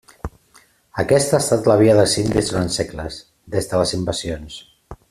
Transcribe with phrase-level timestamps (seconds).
[1.03, 3.21] Aquesta ha estat la via dels indis durant segles,
[3.57, 4.61] des de les invasions.